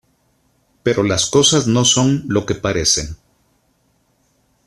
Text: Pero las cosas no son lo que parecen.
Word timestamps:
Pero 0.81 1.03
las 1.03 1.27
cosas 1.29 1.67
no 1.67 1.85
son 1.85 2.23
lo 2.27 2.47
que 2.47 2.55
parecen. 2.55 3.17